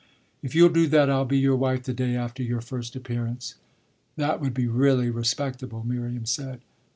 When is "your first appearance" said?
2.41-3.53